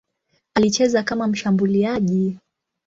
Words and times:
Alicheza 0.53 1.03
kama 1.03 1.27
mshambuliaji. 1.27 2.37